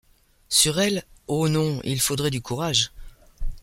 Sur 0.49 0.79
elle, 0.79 1.03
oh! 1.27 1.47
non! 1.47 1.79
faudrait 1.99 2.31
du 2.31 2.41
courage... 2.41 2.91